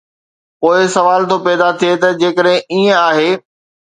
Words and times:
پوءِ 0.59 0.79
سوال 0.95 1.21
ٿو 1.29 1.37
پيدا 1.45 1.69
ٿئي 1.79 1.93
ته 2.01 2.09
جيڪڏهن 2.19 2.63
ائين 2.73 2.91
آهي. 3.07 3.31